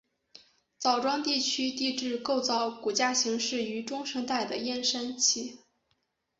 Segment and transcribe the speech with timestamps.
[0.79, 5.59] 枣庄地区地质构造骨架形成于中生代的燕山期。